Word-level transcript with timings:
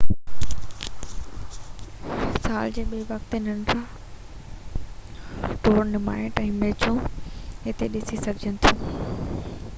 سال 2.45 2.71
جي 2.77 2.83
ٻي 2.93 3.01
وقت 3.09 3.27
تي 3.33 3.41
ننڍڙا 3.49 3.83
ٽورنامينٽ 5.67 6.43
۽ 6.47 6.55
ميچون 6.65 6.99
هتي 7.69 7.93
ڏسي 7.97 8.21
سگهجن 8.27 8.59
ٿيون 8.67 9.07